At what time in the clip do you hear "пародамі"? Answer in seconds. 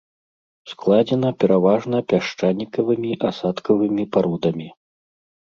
4.17-4.67